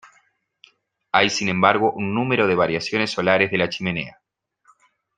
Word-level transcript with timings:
Hay 1.11 1.29
sin 1.29 1.47
embargo 1.49 1.91
un 1.93 2.15
número 2.15 2.47
de 2.47 2.55
variaciones 2.55 3.11
solares 3.11 3.51
de 3.51 3.57
la 3.59 3.69
chimenea. 3.69 4.19